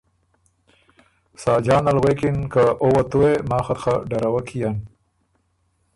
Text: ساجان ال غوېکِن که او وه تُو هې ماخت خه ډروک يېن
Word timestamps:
ساجان 1.43 1.85
ال 1.91 1.97
غوېکِن 2.01 2.37
که 2.53 2.63
او 2.83 2.87
وه 2.93 3.03
تُو 3.09 3.19
هې 3.25 3.33
ماخت 3.49 3.77
خه 3.81 3.93
ډروک 4.09 4.47
يېن 4.59 4.75